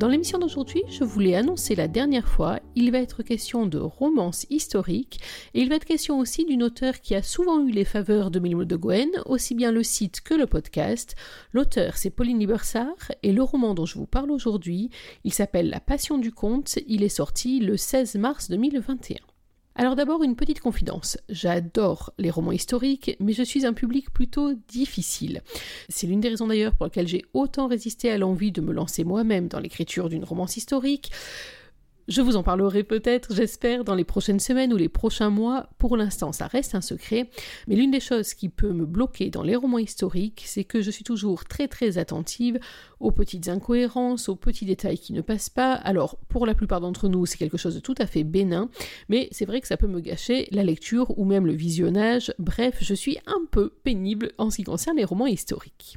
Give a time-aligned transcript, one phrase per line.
[0.00, 4.46] Dans l'émission d'aujourd'hui, je voulais annoncer la dernière fois, il va être question de romance
[4.48, 5.20] historique
[5.52, 8.38] et il va être question aussi d'une auteure qui a souvent eu les faveurs de
[8.38, 11.16] Mille de Gwen, aussi bien le site que le podcast.
[11.52, 14.88] L'auteur, c'est Pauline Libersart et le roman dont je vous parle aujourd'hui,
[15.24, 19.29] il s'appelle La Passion du Comte, il est sorti le 16 mars 2021.
[19.76, 24.52] Alors d'abord une petite confidence, j'adore les romans historiques, mais je suis un public plutôt
[24.68, 25.42] difficile.
[25.88, 29.04] C'est l'une des raisons d'ailleurs pour lesquelles j'ai autant résisté à l'envie de me lancer
[29.04, 31.12] moi-même dans l'écriture d'une romance historique.
[32.10, 35.68] Je vous en parlerai peut-être, j'espère, dans les prochaines semaines ou les prochains mois.
[35.78, 37.30] Pour l'instant, ça reste un secret.
[37.68, 40.90] Mais l'une des choses qui peut me bloquer dans les romans historiques, c'est que je
[40.90, 42.58] suis toujours très très attentive
[42.98, 45.72] aux petites incohérences, aux petits détails qui ne passent pas.
[45.72, 48.70] Alors, pour la plupart d'entre nous, c'est quelque chose de tout à fait bénin,
[49.08, 52.34] mais c'est vrai que ça peut me gâcher la lecture ou même le visionnage.
[52.40, 55.96] Bref, je suis un peu pénible en ce qui concerne les romans historiques.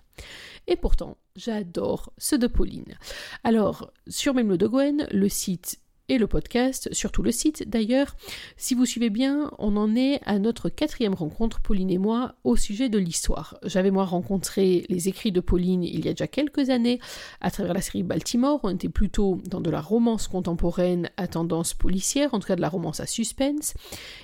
[0.68, 2.98] Et pourtant, j'adore ceux de Pauline.
[3.44, 5.80] Alors, sur Même de Gwen, le site
[6.14, 8.16] et le podcast, surtout le site d'ailleurs.
[8.56, 12.56] Si vous suivez bien, on en est à notre quatrième rencontre, Pauline et moi, au
[12.56, 13.58] sujet de l'histoire.
[13.64, 17.00] J'avais moi rencontré les écrits de Pauline il y a déjà quelques années
[17.42, 18.60] à travers la série Baltimore.
[18.62, 22.62] On était plutôt dans de la romance contemporaine à tendance policière, en tout cas de
[22.62, 23.74] la romance à suspense.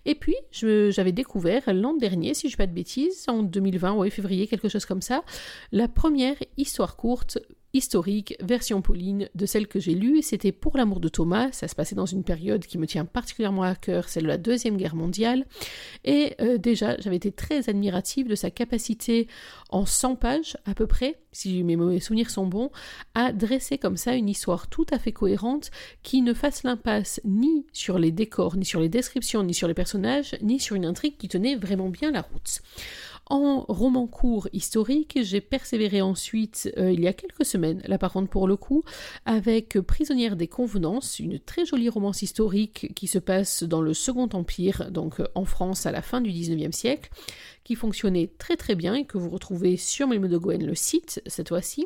[0.06, 4.12] Et puis, j'avais découvert l'an dernier, si je ne pas de bêtises, en 2020, ouais,
[4.12, 5.24] février, quelque chose comme ça,
[5.72, 7.40] la première histoire courte
[7.74, 10.22] historique, version Pauline, de celle que j'ai lue.
[10.22, 11.52] C'était Pour l'amour de Thomas.
[11.52, 14.38] Ça se passait dans une période qui me tient particulièrement à cœur, celle de la
[14.38, 15.46] Deuxième Guerre mondiale.
[16.04, 19.28] Et euh, déjà, j'avais été très admirative de sa capacité,
[19.70, 22.72] en 100 pages à peu près, si mes mauvais souvenirs sont bons,
[23.14, 25.72] à dresser comme ça une histoire tout à fait cohérente
[26.02, 29.74] qui ne fasse l'impasse ni sur les décors, ni sur les descriptions, ni sur les
[29.74, 32.62] personnages, ni sur une intrigue qui tenait vraiment bien la route.
[33.30, 38.12] En roman court historique, j'ai persévéré ensuite, euh, il y a quelques semaines, là par
[38.12, 38.84] contre pour le coup,
[39.26, 44.30] avec Prisonnière des Convenances, une très jolie romance historique qui se passe dans le Second
[44.34, 47.12] Empire, donc en France à la fin du 19e siècle,
[47.70, 51.22] qui fonctionnait très très bien et que vous retrouvez sur Melmo de Gwen, le site,
[51.28, 51.86] cette fois-ci.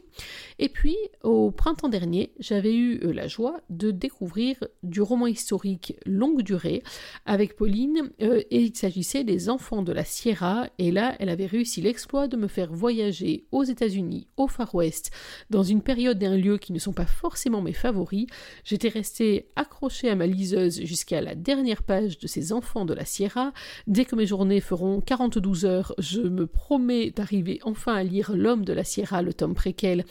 [0.57, 5.97] Et puis, au printemps dernier, j'avais eu euh, la joie de découvrir du roman historique
[6.05, 6.83] longue durée
[7.25, 11.45] avec Pauline, euh, et il s'agissait des Enfants de la Sierra, et là, elle avait
[11.45, 15.11] réussi l'exploit de me faire voyager aux États-Unis, au Far West,
[15.49, 18.27] dans une période et un lieu qui ne sont pas forcément mes favoris.
[18.63, 23.05] J'étais restée accrochée à ma liseuse jusqu'à la dernière page de ces Enfants de la
[23.05, 23.53] Sierra.
[23.87, 28.65] Dès que mes journées feront 42 heures, je me promets d'arriver enfin à lire L'homme
[28.65, 30.05] de la Sierra, le tome préquel,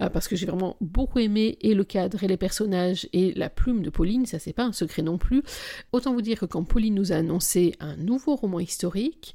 [0.00, 3.48] euh, parce que j'ai vraiment beaucoup aimé et le cadre et les personnages et la
[3.48, 5.42] plume de Pauline, ça c'est pas un secret non plus.
[5.92, 9.34] Autant vous dire que quand Pauline nous a annoncé un nouveau roman historique,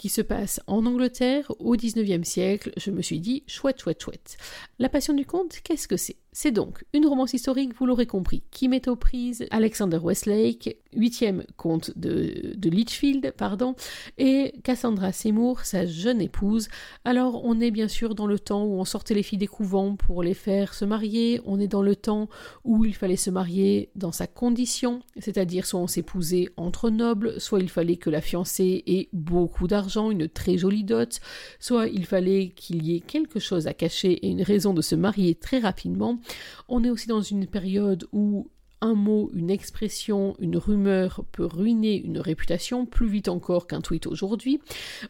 [0.00, 4.38] qui se passe en Angleterre au 19e siècle, je me suis dit chouette, chouette, chouette.
[4.78, 6.16] La passion du conte, qu'est-ce que c'est?
[6.32, 11.44] C'est donc une romance historique, vous l'aurez compris, qui met aux prises Alexander Westlake, huitième
[11.56, 13.74] comte de, de Litchfield, pardon,
[14.16, 16.68] et Cassandra Seymour, sa jeune épouse.
[17.04, 19.96] Alors on est bien sûr dans le temps où on sortait les filles des couvents
[19.96, 22.28] pour les faire se marier, on est dans le temps
[22.64, 27.58] où il fallait se marier dans sa condition, c'est-à-dire soit on s'épousait entre nobles, soit
[27.58, 31.18] il fallait que la fiancée ait beaucoup d'argent, une très jolie dot,
[31.58, 34.94] soit il fallait qu'il y ait quelque chose à cacher et une raison de se
[34.94, 36.19] marier très rapidement.
[36.68, 42.00] On est aussi dans une période où un mot, une expression, une rumeur peut ruiner
[42.00, 44.60] une réputation plus vite encore qu'un tweet aujourd'hui.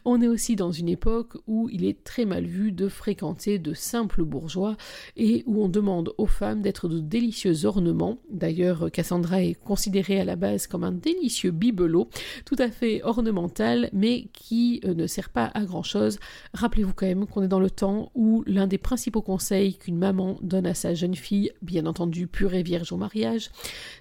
[0.05, 3.73] On est aussi dans une époque où il est très mal vu de fréquenter de
[3.73, 4.75] simples bourgeois
[5.15, 8.17] et où on demande aux femmes d'être de délicieux ornements.
[8.29, 12.09] D'ailleurs, Cassandra est considérée à la base comme un délicieux bibelot,
[12.45, 16.19] tout à fait ornemental, mais qui euh, ne sert pas à grand chose.
[16.53, 20.37] Rappelez-vous quand même qu'on est dans le temps où l'un des principaux conseils qu'une maman
[20.41, 23.49] donne à sa jeune fille, bien entendu pure et vierge au mariage,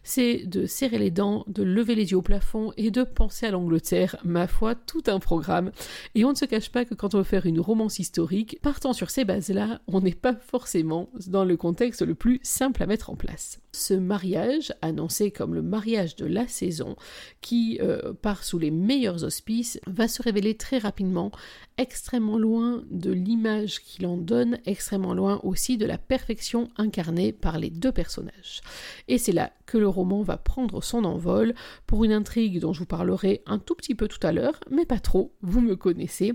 [0.02, 3.50] c'est de serrer les dents, de lever les yeux au plafond et de penser à
[3.50, 5.72] l'Angleterre, ma foi, tout un programme.
[6.14, 8.92] Et on ne se cache pas que quand on veut faire une romance historique, partant
[8.92, 13.10] sur ces bases-là, on n'est pas forcément dans le contexte le plus simple à mettre
[13.10, 13.60] en place.
[13.72, 16.96] Ce mariage, annoncé comme le mariage de la saison,
[17.40, 21.30] qui euh, part sous les meilleurs auspices, va se révéler très rapidement
[21.78, 27.58] extrêmement loin de l'image qu'il en donne, extrêmement loin aussi de la perfection incarnée par
[27.58, 28.60] les deux personnages.
[29.08, 31.54] Et c'est là que le roman va prendre son envol
[31.86, 34.84] pour une intrigue dont je vous parlerai un tout petit peu tout à l'heure, mais
[34.84, 36.34] pas trop, vous me connaissez.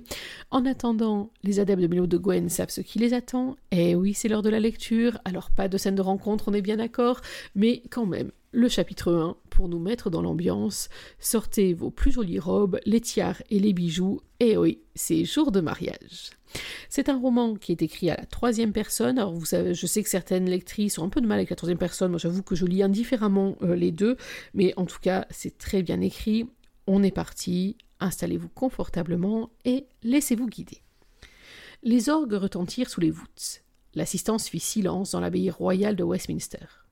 [0.50, 3.56] En attendant, les adeptes de Milo de Gwen savent ce qui les attend.
[3.72, 6.62] Eh oui, c'est l'heure de la lecture, alors pas de scène de rencontre, on est
[6.62, 7.22] bien d'accord,
[7.56, 10.90] mais quand même, le chapitre 1 pour nous mettre dans l'ambiance.
[11.20, 14.22] Sortez vos plus jolies robes, les tiares et les bijoux.
[14.40, 16.32] Et oui, c'est jour de mariage.
[16.90, 19.20] C'est un roman qui est écrit à la troisième personne.
[19.20, 21.58] Alors vous savez, je sais que certaines lectrices ont un peu de mal avec la
[21.58, 22.12] troisième personne.
[22.12, 24.16] Moi, j'avoue que je lis indifféremment euh, les deux,
[24.54, 26.48] mais en tout cas, c'est très bien écrit.
[26.88, 27.78] On est parti.
[28.00, 30.82] Installez-vous confortablement et laissez-vous guider.
[31.84, 33.64] Les orgues retentirent sous les voûtes.
[33.94, 36.85] L'assistance fit silence dans l'abbaye royale de Westminster.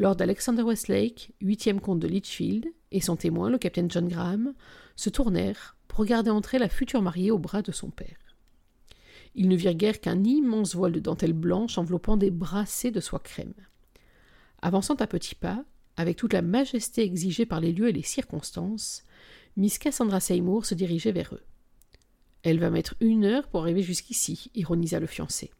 [0.00, 4.54] Lord Alexander Westlake, huitième comte de Litchfield, et son témoin, le capitaine John Graham,
[4.96, 8.16] se tournèrent pour regarder entrer la future mariée au bras de son père.
[9.34, 13.18] Ils ne virent guère qu'un immense voile de dentelle blanche enveloppant des brassées de soie
[13.18, 13.52] crème.
[14.62, 15.66] Avançant à petits pas,
[15.98, 19.04] avec toute la majesté exigée par les lieux et les circonstances,
[19.58, 21.44] Miss Cassandra Seymour se dirigeait vers eux.
[22.42, 25.50] Elle va mettre une heure pour arriver jusqu'ici, ironisa le fiancé.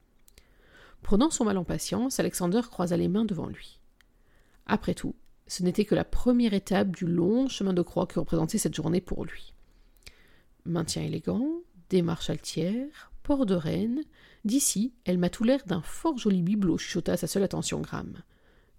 [1.03, 3.80] Prenant son mal en patience, Alexander croisa les mains devant lui.
[4.73, 5.17] Après tout,
[5.49, 9.01] ce n'était que la première étape du long chemin de croix que représentait cette journée
[9.01, 9.53] pour lui.
[10.65, 11.45] Maintien élégant,
[11.89, 14.05] démarche altière, port de reine,
[14.45, 18.23] d'ici, elle m'a tout l'air d'un fort joli bibelot, chuchota sa seule attention Graham.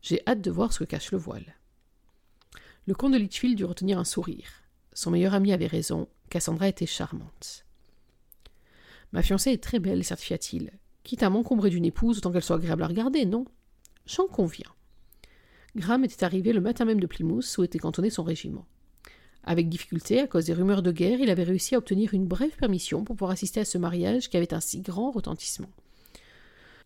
[0.02, 1.58] J'ai hâte de voir ce que cache le voile.
[2.88, 4.50] Le comte de Litchfield dut retenir un sourire.
[4.94, 7.66] Son meilleur ami avait raison, Cassandra était charmante.
[9.12, 10.72] Ma fiancée est très belle, certifia-t-il.
[11.04, 13.44] Quitte à m'encombrer d'une épouse, autant qu'elle soit agréable à regarder, non?
[14.06, 14.72] J'en conviens.
[15.76, 18.66] Graham était arrivé le matin même de Plymouth, où était cantonné son régiment.
[19.44, 22.56] Avec difficulté, à cause des rumeurs de guerre, il avait réussi à obtenir une brève
[22.58, 25.70] permission pour pouvoir assister à ce mariage qui avait un si grand retentissement.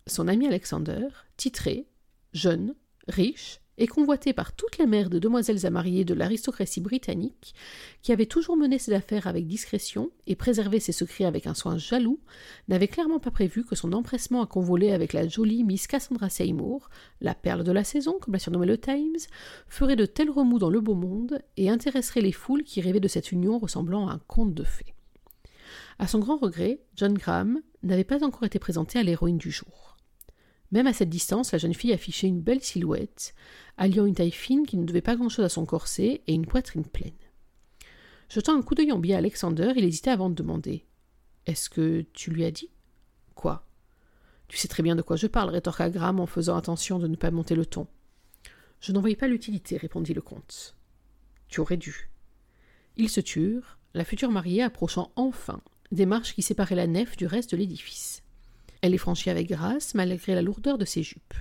[0.08, 1.88] Son ami Alexander, titré,
[2.34, 2.76] jeune,
[3.08, 7.54] riche, et convoité par toutes les mères de demoiselles à marier de l'aristocratie britannique,
[8.02, 11.78] qui avait toujours mené ses affaires avec discrétion et préservé ses secrets avec un soin
[11.78, 12.20] jaloux,
[12.68, 16.90] n'avait clairement pas prévu que son empressement à convoler avec la jolie Miss Cassandra Seymour,
[17.22, 19.18] la perle de la saison, comme l'a surnommé le Times,
[19.68, 23.08] ferait de tels remous dans le beau monde et intéresserait les foules qui rêvaient de
[23.08, 24.94] cette union ressemblant à un conte de fées.
[25.98, 29.95] À son grand regret, John Graham n'avait pas encore été présenté à l'héroïne du jour.
[30.72, 33.34] Même à cette distance, la jeune fille affichait une belle silhouette,
[33.78, 36.86] alliant une taille fine qui ne devait pas grand-chose à son corset et une poitrine
[36.86, 37.14] pleine.
[38.30, 40.86] Jetant un coup d'œil en biais à Alexander, il hésitait avant de demander
[41.46, 42.72] Est-ce que tu lui as dit?
[43.36, 43.68] Quoi
[44.48, 47.16] Tu sais très bien de quoi je parle, rétorqua Graham en faisant attention de ne
[47.16, 47.88] pas monter le ton.
[48.82, 50.76] Je n'en voyais pas l'utilité, répondit le comte.
[51.48, 52.10] Tu aurais dû.
[52.98, 57.28] Ils se turent, la future mariée approchant enfin des marches qui séparaient la nef du
[57.28, 58.24] reste de l'édifice.
[58.86, 61.34] Elle les franchit avec grâce, malgré la lourdeur de ses jupes.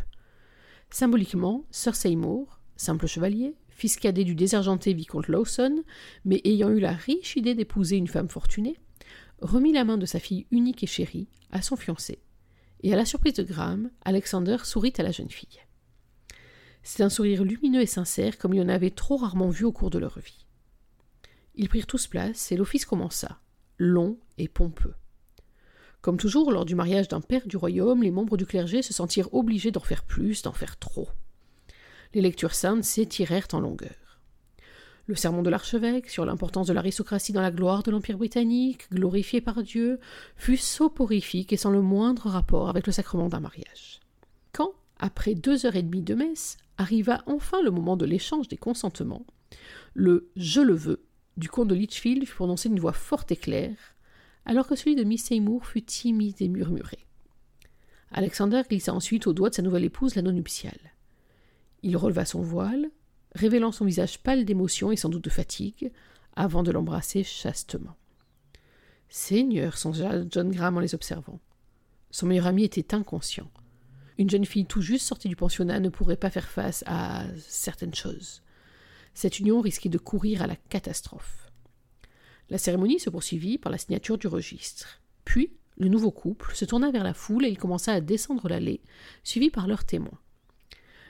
[0.88, 5.84] Symboliquement, Sir Seymour, simple chevalier, fils cadet du désargenté vicomte Lawson,
[6.24, 8.78] mais ayant eu la riche idée d'épouser une femme fortunée,
[9.42, 12.22] remit la main de sa fille unique et chérie à son fiancé.
[12.82, 15.60] Et à la surprise de Graham, Alexander sourit à la jeune fille.
[16.82, 19.90] C'est un sourire lumineux et sincère comme il en avait trop rarement vu au cours
[19.90, 20.46] de leur vie.
[21.56, 23.38] Ils prirent tous place et l'office commença,
[23.76, 24.94] long et pompeux.
[26.04, 29.32] Comme toujours, lors du mariage d'un père du royaume, les membres du clergé se sentirent
[29.32, 31.08] obligés d'en faire plus, d'en faire trop.
[32.12, 34.20] Les lectures saintes s'étirèrent en longueur.
[35.06, 39.40] Le sermon de l'archevêque sur l'importance de l'aristocratie dans la gloire de l'Empire britannique, glorifié
[39.40, 39.98] par Dieu,
[40.36, 44.00] fut soporifique et sans le moindre rapport avec le sacrement d'un mariage.
[44.52, 48.58] Quand, après deux heures et demie de messe, arriva enfin le moment de l'échange des
[48.58, 49.24] consentements,
[49.94, 51.02] le Je le veux
[51.36, 53.93] du comte de Litchfield fut prononcé d'une voix forte et claire,
[54.46, 56.98] alors que celui de Miss Seymour fut timide et murmuré.
[58.10, 60.78] Alexander glissa ensuite au doigt de sa nouvelle épouse l'anneau nuptial.
[61.82, 62.90] Il releva son voile,
[63.34, 65.90] révélant son visage pâle d'émotion et sans doute de fatigue,
[66.36, 67.96] avant de l'embrasser chastement.
[69.08, 71.40] Seigneur, songea John Graham en les observant.
[72.10, 73.50] Son meilleur ami était inconscient.
[74.18, 77.94] Une jeune fille tout juste sortie du pensionnat ne pourrait pas faire face à certaines
[77.94, 78.42] choses.
[79.12, 81.43] Cette union risquait de courir à la catastrophe.
[82.50, 85.00] La cérémonie se poursuivit par la signature du registre.
[85.24, 88.80] Puis, le nouveau couple se tourna vers la foule et il commença à descendre l'allée,
[89.22, 90.20] suivi par leurs témoins.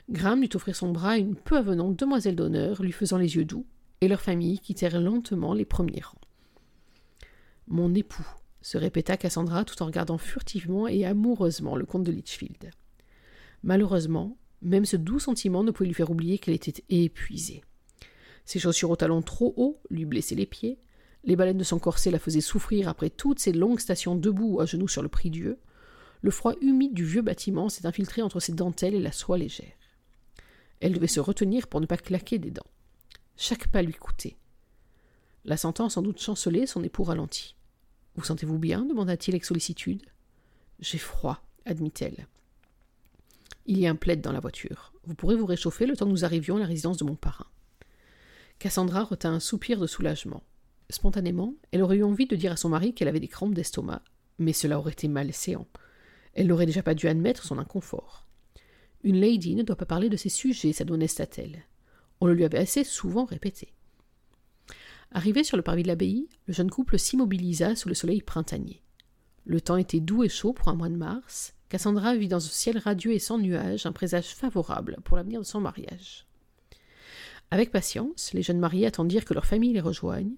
[0.09, 3.45] Graham dut offrir son bras à une peu avenante demoiselle d'honneur, lui faisant les yeux
[3.45, 3.65] doux,
[4.01, 6.21] et leur famille quittèrent lentement les premiers rangs.
[7.67, 8.27] Mon époux,
[8.65, 12.71] se répéta Cassandra tout en regardant furtivement et amoureusement le comte de Litchfield.
[13.61, 17.61] Malheureusement, Même ce doux sentiment ne pouvait lui faire oublier qu'elle était épuisée.
[18.45, 20.79] Ses chaussures aux talons trop hauts lui blessaient les pieds,
[21.25, 24.65] les baleines de son corset la faisaient souffrir après toutes ces longues stations debout à
[24.65, 25.59] genoux sur le prie-dieu,
[26.21, 29.73] le froid humide du vieux bâtiment s'est infiltré entre ses dentelles et la soie légère.
[30.79, 32.65] Elle devait se retenir pour ne pas claquer des dents.
[33.37, 34.37] Chaque pas lui coûtait.
[35.45, 37.55] La sentant sans doute chanceler, son époux ralentit.
[38.15, 38.85] Vous sentez-vous bien?
[38.85, 40.03] demanda-t-il avec sollicitude.
[40.79, 42.27] J'ai froid, admit-elle.
[43.65, 44.93] Il y a un plaid dans la voiture.
[45.05, 47.47] Vous pourrez vous réchauffer le temps que nous arrivions à la résidence de mon parrain.
[48.59, 50.43] Cassandra retint un soupir de soulagement.
[50.89, 54.03] Spontanément, elle aurait eu envie de dire à son mari qu'elle avait des crampes d'estomac,
[54.37, 55.67] mais cela aurait été malséant.
[56.33, 58.27] Elle n'aurait déjà pas dû admettre son inconfort.
[59.03, 61.63] Une lady ne doit pas parler de ses sujets, s'adonnesta-t-elle.
[62.21, 63.73] On le lui avait assez souvent répété.
[65.11, 68.81] Arrivé sur le parvis de l'abbaye, le jeune couple s'immobilisa sous le soleil printanier.
[69.45, 71.53] Le temps était doux et chaud pour un mois de mars.
[71.69, 75.45] Cassandra vit dans un ciel radieux et sans nuages un présage favorable pour l'avenir de
[75.45, 76.25] son mariage.
[77.51, 80.33] Avec patience, les jeunes mariés attendirent que leur famille les rejoigne.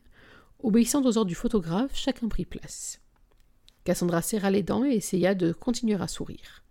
[0.59, 2.99] Obéissant aux ordres du photographe, chacun prit place.
[3.83, 6.63] Cassandra serra les dents et essaya de continuer à sourire.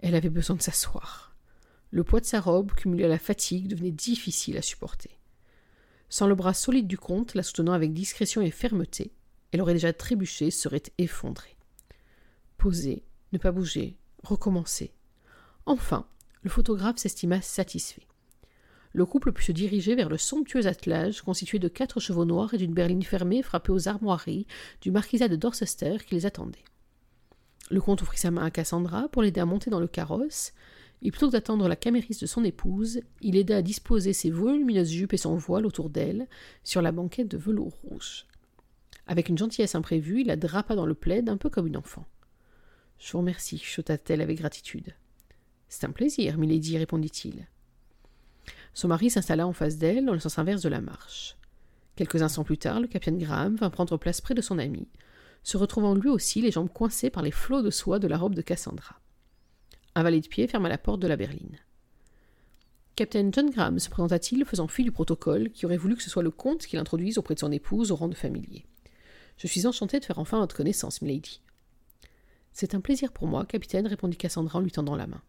[0.00, 1.34] Elle avait besoin de s'asseoir.
[1.90, 5.18] Le poids de sa robe, cumulé à la fatigue, devenait difficile à supporter.
[6.08, 9.12] Sans le bras solide du comte, la soutenant avec discrétion et fermeté,
[9.50, 11.56] elle aurait déjà trébuché, serait effondrée.
[12.58, 14.92] Poser, ne pas bouger, recommencer.
[15.64, 16.06] Enfin,
[16.42, 18.06] le photographe s'estima satisfait
[18.92, 22.58] le couple put se diriger vers le somptueux attelage constitué de quatre chevaux noirs et
[22.58, 24.46] d'une berline fermée frappée aux armoiries
[24.80, 26.64] du marquisat de Dorchester qui les attendait.
[27.70, 30.52] Le comte offrit sa main à Cassandra pour l'aider à monter dans le carrosse,
[31.00, 34.90] et plutôt que d'attendre la camériste de son épouse, il aida à disposer ses volumineuses
[34.90, 36.28] jupes et son voile autour d'elle
[36.62, 38.26] sur la banquette de velours rouge.
[39.06, 42.04] Avec une gentillesse imprévue, il la drapa dans le plaid un peu comme une enfant.
[42.98, 44.94] Je vous remercie, chuta-t-elle avec gratitude.
[45.68, 47.48] C'est un plaisir, milady, répondit-il.
[48.74, 51.36] Son mari s'installa en face d'elle, dans le sens inverse de la marche.
[51.96, 54.88] Quelques instants plus tard, le capitaine Graham vint prendre place près de son ami,
[55.42, 58.34] se retrouvant lui aussi les jambes coincées par les flots de soie de la robe
[58.34, 59.00] de Cassandra.
[59.94, 61.58] Un valet de pied ferma la porte de la berline.
[62.96, 66.22] Capitaine John Graham se présenta-t-il, faisant fi du protocole, qui aurait voulu que ce soit
[66.22, 68.66] le comte qui l'introduise auprès de son épouse au rang de familier?
[69.38, 71.40] Je suis enchanté de faire enfin votre connaissance, milady.
[72.52, 75.22] C'est un plaisir pour moi, capitaine, répondit Cassandra en lui tendant la main.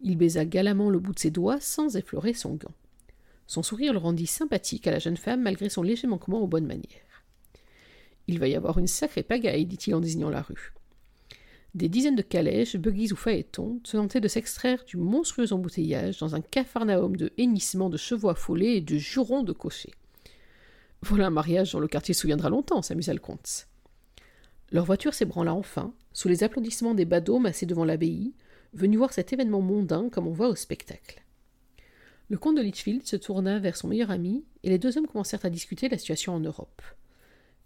[0.00, 2.74] Il baisa galamment le bout de ses doigts sans effleurer son gant.
[3.46, 6.66] Son sourire le rendit sympathique à la jeune femme malgré son léger manquement aux bonnes
[6.66, 7.24] manières.
[8.26, 10.74] Il va y avoir une sacrée pagaille, dit-il en désignant la rue.
[11.74, 16.40] Des dizaines de calèches, buggies ou phaétons tentaient de s'extraire du monstrueux embouteillage dans un
[16.40, 19.94] capharnaüm de hennissements de chevaux affolés et de jurons de cochers.
[21.02, 23.68] Voilà un mariage dont le quartier se souviendra longtemps, s'amusa le comte.
[24.72, 28.32] Leur voiture s'ébranla enfin, sous les applaudissements des badauds massés devant l'abbaye,
[28.72, 31.22] venu voir cet événement mondain comme on voit au spectacle.
[32.30, 35.44] Le comte de Litchfield se tourna vers son meilleur ami, et les deux hommes commencèrent
[35.44, 36.82] à discuter la situation en Europe.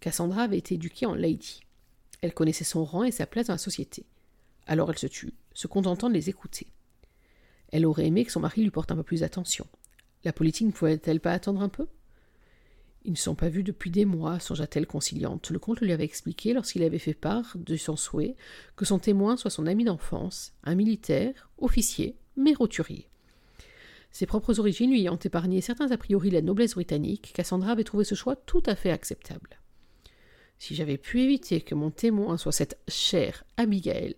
[0.00, 1.62] Cassandra avait été éduquée en lady.
[2.20, 4.06] Elle connaissait son rang et sa place dans la société.
[4.66, 6.68] Alors elle se tut, se contentant de les écouter.
[7.72, 9.66] Elle aurait aimé que son mari lui porte un peu plus d'attention.
[10.24, 11.88] La politique ne pouvait-elle pas attendre un peu?
[13.04, 15.50] Ils ne sont pas vus depuis des mois, songea-t-elle conciliante.
[15.50, 18.36] Le comte lui avait expliqué, lorsqu'il avait fait part de son souhait,
[18.76, 23.08] que son témoin soit son ami d'enfance, un militaire, officier, mais roturier.
[24.12, 27.82] Ses propres origines lui ayant épargné certains a priori de la noblesse britannique, Cassandra avait
[27.82, 29.58] trouvé ce choix tout à fait acceptable.
[30.58, 34.14] Si j'avais pu éviter que mon témoin soit cette chère Abigail.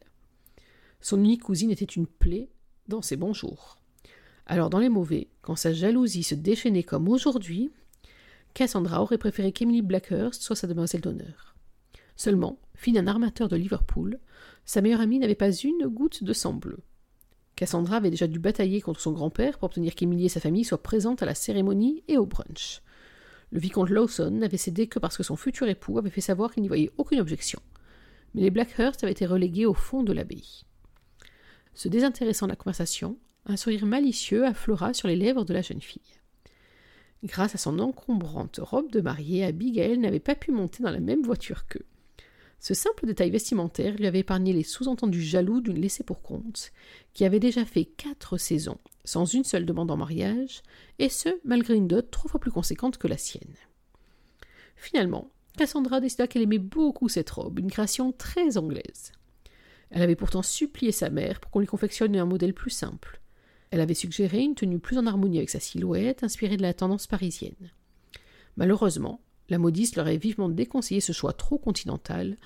[1.00, 2.50] Son unique cousine était une plaie
[2.88, 3.78] dans ses bons jours.
[4.46, 7.70] Alors dans les mauvais, quand sa jalousie se déchaînait comme aujourd'hui,
[8.54, 11.56] Cassandra aurait préféré qu'Emily Blackhurst soit sa demoiselle d'honneur.
[12.14, 14.20] Seulement, fille d'un armateur de Liverpool,
[14.64, 16.78] sa meilleure amie n'avait pas une goutte de sang bleu.
[17.56, 20.82] Cassandra avait déjà dû batailler contre son grand-père pour obtenir qu'Emily et sa famille soient
[20.82, 22.80] présentes à la cérémonie et au brunch.
[23.50, 26.62] Le vicomte Lawson n'avait cédé que parce que son futur époux avait fait savoir qu'il
[26.62, 27.60] n'y voyait aucune objection.
[28.34, 30.64] Mais les Blackhurst avaient été relégués au fond de l'abbaye.
[31.74, 35.82] Se désintéressant de la conversation, un sourire malicieux affleura sur les lèvres de la jeune
[35.82, 36.20] fille.
[37.24, 41.22] Grâce à son encombrante robe de mariée, Abigail n'avait pas pu monter dans la même
[41.22, 41.86] voiture qu'eux.
[42.60, 46.70] Ce simple détail vestimentaire lui avait épargné les sous-entendus jaloux d'une laissée pour compte,
[47.14, 50.62] qui avait déjà fait quatre saisons, sans une seule demande en mariage,
[50.98, 53.54] et ce, malgré une dot trois fois plus conséquente que la sienne.
[54.76, 59.12] Finalement, Cassandra décida qu'elle aimait beaucoup cette robe, une création très anglaise.
[59.90, 63.20] Elle avait pourtant supplié sa mère pour qu'on lui confectionne un modèle plus simple,
[63.74, 67.08] elle avait suggéré une tenue plus en harmonie avec sa silhouette, inspirée de la tendance
[67.08, 67.72] parisienne.
[68.56, 72.36] Malheureusement, la modiste leur avait vivement déconseillé ce choix trop continental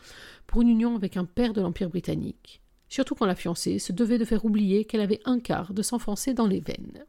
[0.47, 4.17] pour une union avec un père de l'Empire britannique, surtout quand la fiancée se devait
[4.17, 7.05] de faire oublier qu'elle avait un quart de s'enfoncer dans les veines.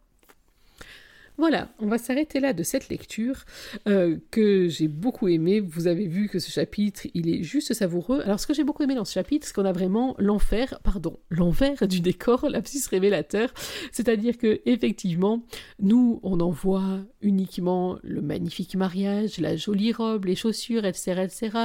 [1.39, 3.45] Voilà, on va s'arrêter là de cette lecture
[3.87, 5.61] euh, que j'ai beaucoup aimé.
[5.61, 8.19] Vous avez vu que ce chapitre, il est juste savoureux.
[8.25, 11.17] Alors, ce que j'ai beaucoup aimé dans ce chapitre, c'est qu'on a vraiment l'enfer, pardon,
[11.29, 13.53] l'envers du décor, l'abscisse révélateur.
[13.93, 15.41] C'est-à-dire que, effectivement,
[15.79, 21.57] nous, on en voit uniquement le magnifique mariage, la jolie robe, les chaussures, etc., etc.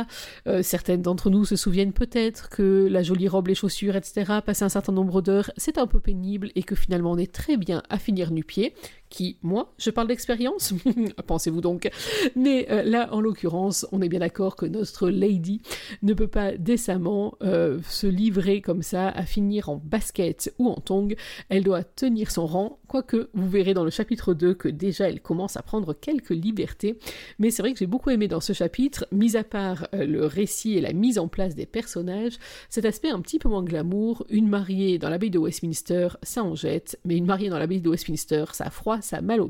[0.47, 4.64] Euh, certaines d'entre nous se souviennent peut-être que la jolie robe, les chaussures, etc., passer
[4.64, 7.83] un certain nombre d'heures, c'est un peu pénible et que finalement on est très bien
[7.88, 8.73] à finir nu-pied
[9.14, 10.75] qui, moi, je parle d'expérience,
[11.26, 11.90] pensez-vous donc.
[12.37, 15.61] Mais euh, là, en l'occurrence, on est bien d'accord que notre lady
[16.02, 20.76] ne peut pas décemment euh, se livrer comme ça à finir en basket ou en
[20.76, 21.14] tongs.
[21.49, 25.21] Elle doit tenir son rang, quoique vous verrez dans le chapitre 2 que déjà elle
[25.21, 26.99] commence à prendre quelques libertés.
[27.38, 30.26] Mais c'est vrai que j'ai beaucoup aimé dans ce chapitre, mis à part euh, le
[30.26, 34.25] récit et la mise en place des personnages, cet aspect un petit peu moins glamour.
[34.30, 37.88] Une mariée dans l'abbaye de Westminster, ça en jette, mais une mariée dans l'abbaye de
[37.88, 39.49] Westminster, ça froid ça mal aux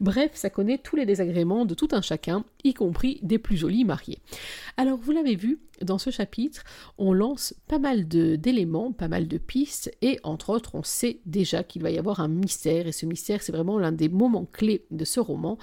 [0.00, 3.84] bref, ça connaît tous les désagréments de tout un chacun, y compris des plus jolis
[3.84, 4.18] mariés.
[4.76, 6.64] Alors vous l'avez vu, dans ce chapitre,
[6.98, 11.62] on lance pas mal d'éléments, pas mal de pistes, et entre autres, on sait déjà
[11.62, 14.86] qu'il va y avoir un mystère, et ce mystère, c'est vraiment l'un des moments clés
[14.90, 15.58] de ce roman,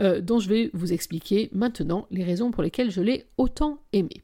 [0.00, 4.22] euh, dont je vais vous expliquer maintenant les raisons pour lesquelles je l'ai autant aimé.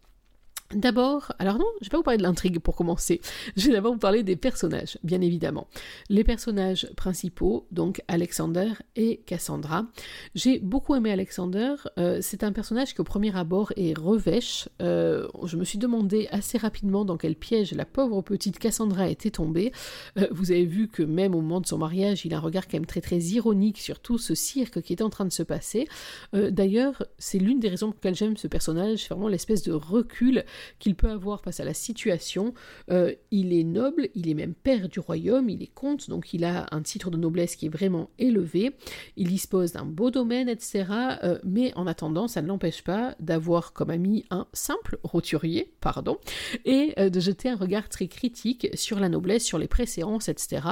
[0.72, 3.20] D'abord, alors non, je vais pas vous parler de l'intrigue pour commencer.
[3.56, 5.68] Je vais d'abord vous parler des personnages, bien évidemment.
[6.08, 9.86] Les personnages principaux, donc Alexander et Cassandra.
[10.34, 11.74] J'ai beaucoup aimé Alexander.
[11.98, 14.68] Euh, c'est un personnage qui au premier abord est revêche.
[14.80, 19.30] Euh, je me suis demandé assez rapidement dans quel piège la pauvre petite Cassandra était
[19.30, 19.70] tombée.
[20.18, 22.66] Euh, vous avez vu que même au moment de son mariage, il a un regard
[22.66, 25.42] quand même très très ironique sur tout ce cirque qui est en train de se
[25.42, 25.86] passer.
[26.32, 30.44] D'ailleurs, c'est l'une des raisons pour lesquelles j'aime ce personnage, c'est vraiment l'espèce de recul
[30.78, 32.54] qu'il peut avoir face à la situation.
[32.90, 36.44] Euh, il est noble, il est même père du royaume, il est comte, donc il
[36.44, 38.76] a un titre de noblesse qui est vraiment élevé,
[39.16, 40.84] il dispose d'un beau domaine, etc.
[41.22, 46.18] Euh, mais en attendant, ça ne l'empêche pas d'avoir comme ami un simple roturier, pardon,
[46.64, 50.62] et euh, de jeter un regard très critique sur la noblesse, sur les préséances, etc.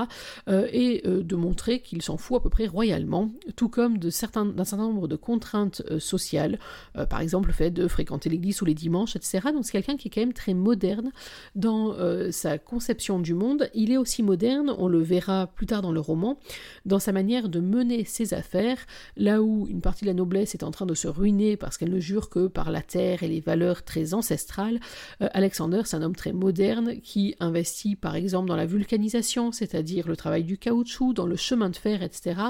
[0.48, 5.08] et de montrer qu'il s'en fout à peu près royalement, tout comme d'un certain, nombre
[5.08, 6.58] de contraintes sociales,
[7.08, 9.40] par exemple le fait de fréquenter l'église tous les dimanches, etc.
[9.72, 11.10] quelqu'un qui est quand même très moderne
[11.56, 13.70] dans euh, sa conception du monde.
[13.74, 16.38] Il est aussi moderne, on le verra plus tard dans le roman,
[16.84, 18.78] dans sa manière de mener ses affaires,
[19.16, 21.90] là où une partie de la noblesse est en train de se ruiner parce qu'elle
[21.92, 24.78] ne jure que par la terre et les valeurs très ancestrales.
[25.22, 30.06] Euh, Alexander, c'est un homme très moderne qui investit par exemple dans la vulcanisation, c'est-à-dire
[30.06, 32.40] le travail du caoutchouc, dans le chemin de fer, etc.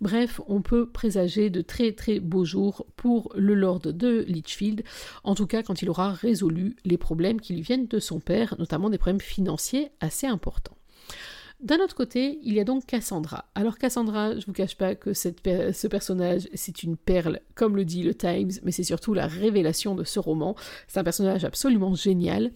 [0.00, 4.84] Bref, on peut présager de très très beaux jours pour le lord de Litchfield,
[5.24, 8.54] en tout cas quand il aura résolu les problèmes qui lui viennent de son père,
[8.58, 10.76] notamment des problèmes financiers assez importants.
[11.62, 13.44] D'un autre côté, il y a donc Cassandra.
[13.54, 18.02] Alors Cassandra, je vous cache pas que ce personnage, c'est une perle, comme le dit
[18.02, 20.56] le Times, mais c'est surtout la révélation de ce roman.
[20.88, 22.52] C'est un personnage absolument génial.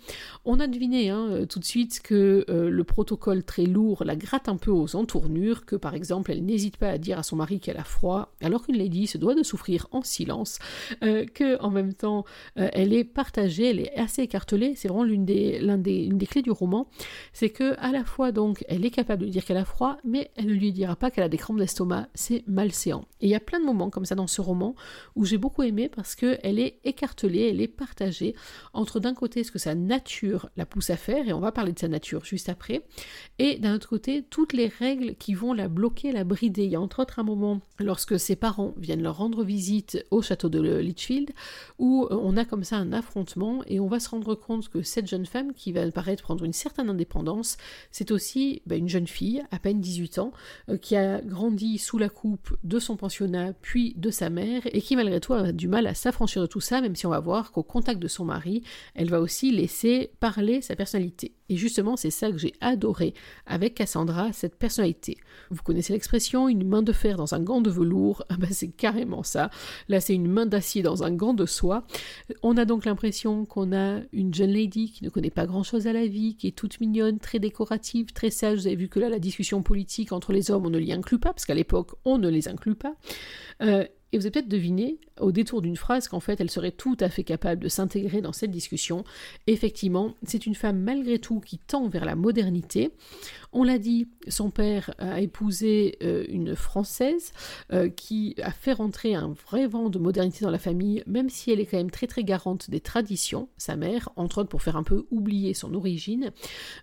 [0.47, 4.17] On a deviné hein, euh, tout de suite que euh, le protocole très lourd la
[4.17, 7.37] gratte un peu aux entournures, que par exemple elle n'hésite pas à dire à son
[7.37, 10.59] mari qu'elle a froid, alors qu'une lady se doit de souffrir en silence,
[11.03, 12.25] euh, que en même temps
[12.57, 14.75] elle est partagée, elle est assez écartelée.
[14.77, 16.89] C'est vraiment l'une des, des, des clés du roman,
[17.35, 20.31] c'est que à la fois donc elle est capable de dire qu'elle a froid, mais
[20.37, 23.07] elle ne lui dira pas qu'elle a des crampes d'estomac, c'est malséant.
[23.21, 24.75] Et il y a plein de moments comme ça dans ce roman
[25.17, 28.35] où j'ai beaucoup aimé parce qu'elle est écartelée, elle est partagée
[28.73, 31.73] entre d'un côté ce que sa nature la pousse à faire, et on va parler
[31.73, 32.87] de sa nature juste après,
[33.39, 36.65] et d'un autre côté toutes les règles qui vont la bloquer, la brider.
[36.65, 40.23] Il y a entre autres un moment lorsque ses parents viennent leur rendre visite au
[40.23, 41.33] château de Litchfield
[41.79, 44.83] où euh, on a comme ça un affrontement et on va se rendre compte que
[44.83, 47.57] cette jeune femme qui va paraître prendre une certaine indépendance,
[47.91, 50.33] c'est aussi une jeune fille, à peine 18 ans,
[50.69, 54.81] euh, qui a grandi sous la coupe de son pensionnat puis de sa mère et
[54.81, 57.21] qui malgré tout a du mal à s'affranchir de tout ça, même si on va
[57.21, 58.63] voir qu'au contact de son mari,
[58.95, 61.35] elle va aussi laisser parler sa personnalité.
[61.51, 63.13] Et justement, c'est ça que j'ai adoré
[63.47, 65.19] avec Cassandra, cette personnalité.
[65.51, 68.69] Vous connaissez l'expression une main de fer dans un gant de velours, ah bah c'est
[68.69, 69.51] carrément ça.
[69.89, 71.85] Là, c'est une main d'acier dans un gant de soie.
[72.43, 75.93] On a donc l'impression qu'on a une jeune lady qui ne connaît pas grand-chose à
[75.93, 78.67] la vie, qui est toute mignonne, très décorative, très sage.
[78.77, 81.45] Vu que là, la discussion politique entre les hommes, on ne l'y inclut pas, parce
[81.45, 82.95] qu'à l'époque, on ne les inclut pas.
[83.63, 86.97] Euh, et vous avez peut-être deviné, au détour d'une phrase, qu'en fait, elle serait tout
[87.01, 89.05] à fait capable de s'intégrer dans cette discussion.
[89.47, 92.91] Effectivement, c'est une femme malgré tout qui tend vers la modernité.
[93.53, 97.33] On l'a dit, son père a épousé euh, une Française
[97.73, 101.53] euh, qui a fait rentrer un vrai vent de modernité dans la famille, même si
[101.53, 104.77] elle est quand même très très garante des traditions, sa mère, entre autres pour faire
[104.77, 106.33] un peu oublier son origine.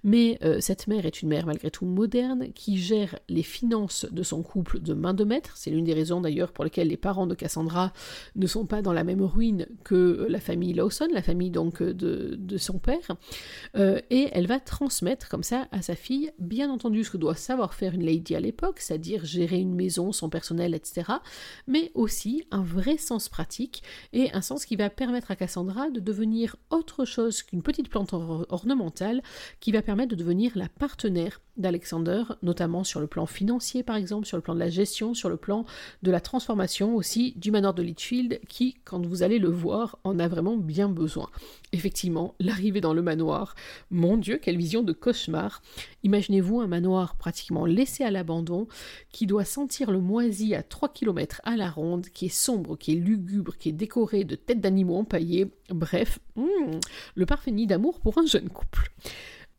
[0.03, 4.23] Mais euh, cette mère est une mère malgré tout moderne qui gère les finances de
[4.23, 5.57] son couple de main de maître.
[5.57, 7.91] C'est l'une des raisons d'ailleurs pour lesquelles les parents de Cassandra
[8.35, 12.35] ne sont pas dans la même ruine que la famille Lawson, la famille donc de,
[12.37, 13.15] de son père.
[13.75, 17.73] et elle va transmettre comme ça à sa fille, bien entendu, ce que doit savoir
[17.73, 21.11] faire une lady à l'époque, c'est-à-dire gérer une maison, son personnel, etc.
[21.67, 25.99] Mais aussi un vrai sens pratique et un sens qui va permettre à Cassandra de
[25.99, 29.21] devenir autre chose qu'une petite plante ornementale
[29.59, 34.25] qui va permettre de devenir la partenaire d'Alexander, notamment sur le plan financier par exemple,
[34.25, 35.65] sur le plan de la gestion, sur le plan
[36.03, 40.19] de la transformation aussi du manoir de Litchfield qui, quand vous allez le voir, en
[40.19, 41.29] a vraiment bien besoin.
[41.73, 43.55] Effectivement, l'arrivée dans le manoir,
[43.89, 45.61] mon Dieu, quelle vision de cauchemar.
[46.03, 48.67] Imaginez-vous un manoir pratiquement laissé à l'abandon,
[49.11, 52.93] qui doit sentir le moisi à 3 km à la ronde, qui est sombre, qui
[52.93, 55.51] est lugubre, qui est décoré de têtes d'animaux empaillées.
[55.69, 56.79] Bref, hmm,
[57.15, 58.91] le nid d'amour pour un jeune couple.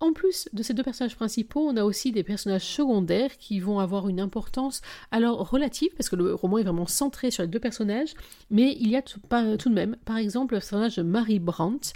[0.03, 3.79] En plus de ces deux personnages principaux, on a aussi des personnages secondaires qui vont
[3.79, 7.61] avoir une importance alors relative, parce que le roman est vraiment centré sur les deux
[7.61, 8.15] personnages,
[8.51, 11.93] mais il y a tout, de même, par exemple, le personnage de Mary Brandt,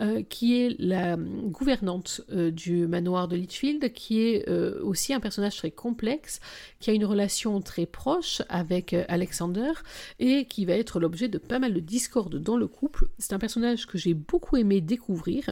[0.00, 5.18] euh, qui est la gouvernante euh, du manoir de Litchfield, qui est euh, aussi un
[5.18, 6.38] personnage très complexe,
[6.78, 9.72] qui a une relation très proche avec Alexander,
[10.20, 13.08] et qui va être l'objet de pas mal de discordes dans le couple.
[13.18, 15.50] C'est un personnage que j'ai beaucoup aimé découvrir,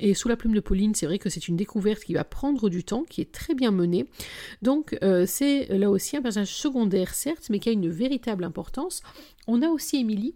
[0.00, 2.68] et sous la plume de Pauline, c'est vrai que c'est une découverte qui va prendre
[2.68, 4.06] du temps, qui est très bien menée.
[4.62, 9.02] Donc euh, c'est là aussi un personnage secondaire certes, mais qui a une véritable importance.
[9.46, 10.34] On a aussi Émilie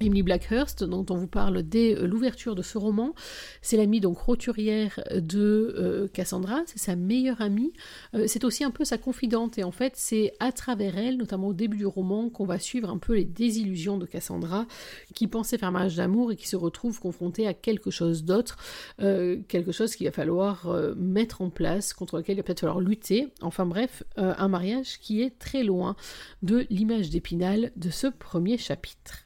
[0.00, 3.14] Emily Blackhurst, dont on vous parle dès euh, l'ouverture de ce roman,
[3.62, 7.72] c'est l'amie donc roturière de euh, Cassandra, c'est sa meilleure amie,
[8.14, 9.58] euh, c'est aussi un peu sa confidente.
[9.58, 12.90] Et en fait c'est à travers elle, notamment au début du roman, qu'on va suivre
[12.90, 14.66] un peu les désillusions de Cassandra,
[15.14, 18.56] qui pensait faire mariage d'amour et qui se retrouve confrontée à quelque chose d'autre,
[18.98, 23.28] quelque chose qu'il va falloir mettre en place, contre lequel il va peut-être falloir lutter,
[23.42, 25.96] enfin bref, un mariage qui est très loin
[26.42, 29.25] de l'image d'Épinal de ce premier chapitre.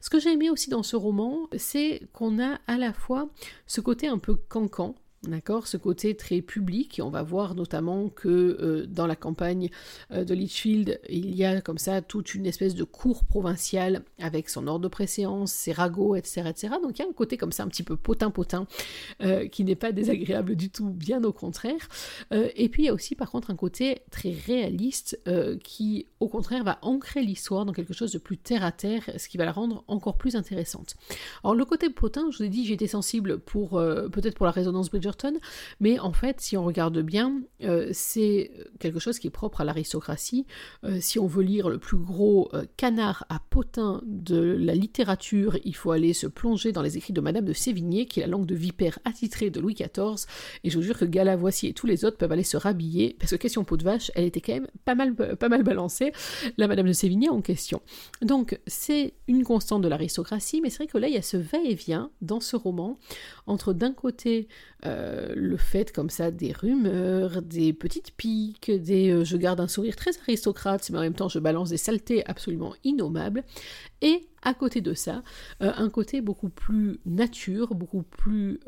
[0.00, 3.28] Ce que j'ai aimé aussi dans ce roman, c'est qu'on a à la fois
[3.66, 4.94] ce côté un peu cancan,
[5.26, 9.70] D'accord Ce côté très public, et on va voir notamment que euh, dans la campagne
[10.12, 14.48] euh, de Litchfield, il y a comme ça toute une espèce de cour provinciale avec
[14.48, 16.74] son ordre de préséance, ses ragots, etc., etc.
[16.80, 18.66] Donc il y a un côté comme ça un petit peu potin-potin
[19.22, 21.88] euh, qui n'est pas désagréable du tout, bien au contraire.
[22.30, 25.20] et puis il y a aussi par contre un côté très réaliste
[25.62, 29.44] qui au contraire va ancrer l'histoire dans quelque chose de plus terre-à-terre, ce qui va
[29.44, 30.94] la rendre encore plus intéressante.
[31.42, 34.90] Alors le côté potin, je vous ai dit, j'étais sensible pour peut-être pour la résonance
[34.90, 35.15] Bridger
[35.80, 39.64] mais en fait, si on regarde bien, euh, c'est quelque chose qui est propre à
[39.64, 40.46] l'aristocratie.
[40.84, 45.58] Euh, si on veut lire le plus gros euh, canard à potin de la littérature,
[45.64, 48.28] il faut aller se plonger dans les écrits de Madame de Sévigné, qui est la
[48.28, 50.26] langue de vipère attitrée de Louis XIV,
[50.64, 53.30] et je vous jure que Galavoissier et tous les autres peuvent aller se rhabiller, parce
[53.30, 56.12] que question peau de vache, elle était quand même pas mal, pas mal balancée,
[56.56, 57.80] la Madame de Sévigné en question.
[58.22, 61.36] Donc c'est une constante de l'aristocratie, mais c'est vrai que là, il y a ce
[61.36, 62.98] va-et-vient dans ce roman,
[63.46, 64.48] entre d'un côté
[64.96, 69.68] euh, le fait comme ça des rumeurs, des petites piques, des euh, je garde un
[69.68, 73.44] sourire très aristocrate, mais en même temps je balance des saletés absolument innommables,
[74.00, 75.22] et à côté de ça,
[75.62, 78.60] euh, un côté beaucoup plus nature, beaucoup plus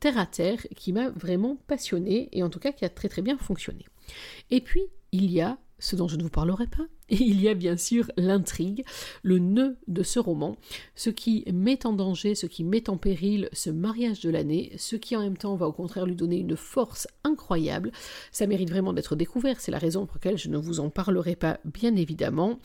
[0.00, 3.22] terre à terre, qui m'a vraiment passionné et en tout cas qui a très très
[3.22, 3.86] bien fonctionné.
[4.50, 7.48] Et puis il y a ce dont je ne vous parlerai pas, et il y
[7.48, 8.84] a bien sûr l'intrigue,
[9.22, 10.56] le nœud de ce roman,
[10.94, 14.96] ce qui met en danger, ce qui met en péril ce mariage de l'année, ce
[14.96, 17.92] qui en même temps va au contraire lui donner une force incroyable.
[18.32, 21.36] Ça mérite vraiment d'être découvert, c'est la raison pour laquelle je ne vous en parlerai
[21.36, 22.58] pas bien évidemment,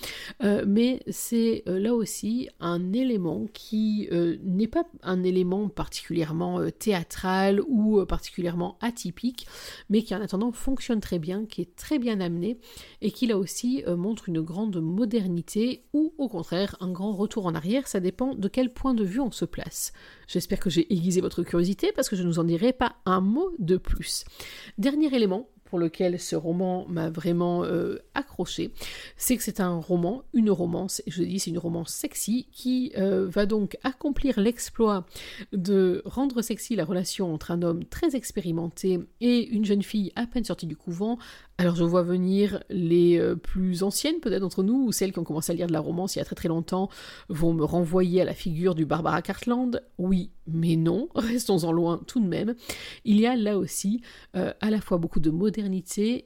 [0.43, 6.69] euh, mais c'est euh, là aussi un élément qui euh, n'est pas un élément particulièrement
[6.77, 9.47] théâtral ou particulièrement atypique,
[9.89, 12.58] mais qui en attendant fonctionne très bien, qui est très bien amené
[13.01, 17.45] et qui là aussi montre une une grande modernité ou au contraire un grand retour
[17.45, 19.93] en arrière, ça dépend de quel point de vue on se place.
[20.27, 23.21] J'espère que j'ai aiguisé votre curiosité parce que je ne vous en dirai pas un
[23.21, 24.25] mot de plus.
[24.79, 28.69] Dernier élément pour lequel ce roman m'a vraiment euh, accroché,
[29.17, 32.91] c'est que c'est un roman, une romance, et je dis c'est une romance sexy, qui
[32.95, 35.07] euh, va donc accomplir l'exploit
[35.51, 40.27] de rendre sexy la relation entre un homme très expérimenté et une jeune fille à
[40.27, 41.17] peine sortie du couvent,
[41.57, 45.23] alors je vois venir les euh, plus anciennes peut-être d'entre nous, ou celles qui ont
[45.23, 46.89] commencé à lire de la romance il y a très très longtemps,
[47.29, 49.81] vont me renvoyer à la figure du Barbara Cartland.
[49.97, 52.53] Oui, mais non, restons-en loin tout de même.
[53.05, 54.01] Il y a là aussi
[54.36, 55.62] euh, à la fois beaucoup de modernité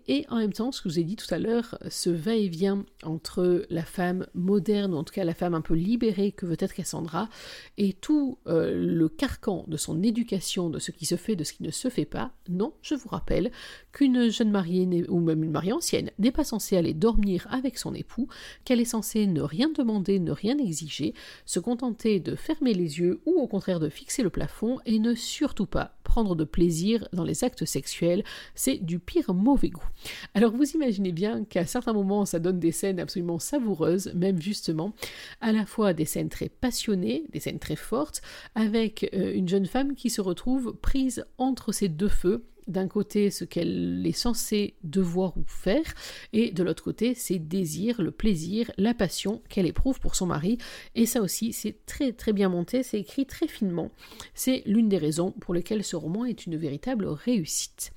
[0.07, 2.85] et en même temps, ce que je vous ai dit tout à l'heure, ce va-et-vient
[3.03, 6.73] entre la femme moderne, en tout cas la femme un peu libérée que veut être
[6.73, 7.29] Cassandra,
[7.77, 11.53] et tout euh, le carcan de son éducation, de ce qui se fait, de ce
[11.53, 12.31] qui ne se fait pas.
[12.49, 13.51] Non, je vous rappelle
[13.91, 17.93] qu'une jeune mariée ou même une mariée ancienne, n'est pas censée aller dormir avec son
[17.93, 18.27] époux,
[18.63, 21.13] qu'elle est censée ne rien demander, ne rien exiger,
[21.45, 25.15] se contenter de fermer les yeux ou au contraire de fixer le plafond et ne
[25.15, 28.23] surtout pas prendre de plaisir dans les actes sexuels,
[28.55, 29.89] c'est du pire mauvais goût.
[30.33, 34.93] Alors vous imaginez bien qu'à certains moments ça donne des scènes absolument savoureuses, même justement,
[35.41, 38.21] à la fois des scènes très passionnées, des scènes très fortes,
[38.55, 43.31] avec euh, une jeune femme qui se retrouve prise entre ces deux feux, d'un côté
[43.31, 45.93] ce qu'elle est censée devoir ou faire,
[46.33, 50.57] et de l'autre côté ses désirs, le plaisir, la passion qu'elle éprouve pour son mari.
[50.95, 53.91] Et ça aussi, c'est très très bien monté, c'est écrit très finement.
[54.33, 57.91] C'est l'une des raisons pour lesquelles ce roman est une véritable réussite.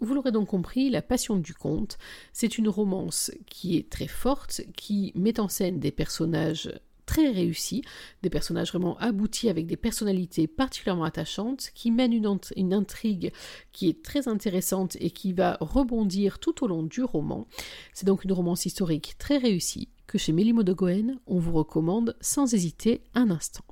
[0.00, 1.96] Vous l'aurez donc compris, La Passion du Comte,
[2.32, 6.72] c'est une romance qui est très forte, qui met en scène des personnages
[7.06, 7.82] très réussi,
[8.22, 13.32] des personnages vraiment aboutis avec des personnalités particulièrement attachantes, qui mènent une, intrigue
[13.72, 17.46] qui est très intéressante et qui va rebondir tout au long du roman.
[17.92, 22.16] C'est donc une romance historique très réussie que chez Mélimo de Goen, on vous recommande
[22.20, 23.64] sans hésiter un instant.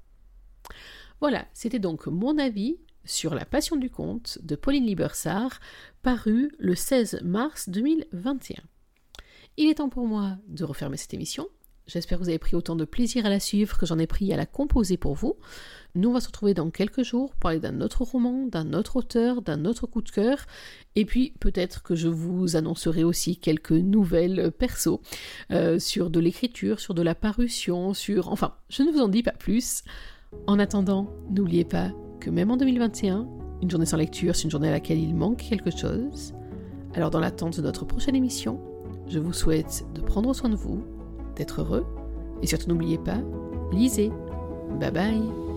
[1.20, 5.60] Voilà, c'était donc mon avis sur La Passion du Comte de Pauline Libersart,
[6.02, 8.62] paru le 16 mars 2021.
[9.56, 11.48] Il est temps pour moi de refermer cette émission.
[11.92, 14.33] J'espère que vous avez pris autant de plaisir à la suivre que j'en ai pris
[14.33, 15.35] à la composer pour vous.
[15.96, 18.94] Nous, on va se retrouver dans quelques jours pour parler d'un autre roman, d'un autre
[18.94, 20.38] auteur, d'un autre coup de cœur.
[20.94, 25.00] Et puis, peut-être que je vous annoncerai aussi quelques nouvelles perso
[25.50, 28.29] euh, sur de l'écriture, sur de la parution, sur...
[28.31, 29.83] Enfin, je ne vous en dis pas plus.
[30.46, 33.26] En attendant, n'oubliez pas que même en 2021,
[33.62, 36.35] une journée sans lecture, c'est une journée à laquelle il manque quelque chose.
[36.94, 38.61] Alors, dans l'attente de notre prochaine émission,
[39.09, 40.85] je vous souhaite de prendre soin de vous
[41.40, 41.87] d'être heureux.
[42.42, 43.18] Et surtout n'oubliez pas,
[43.72, 44.12] lisez.
[44.79, 45.49] Bye bye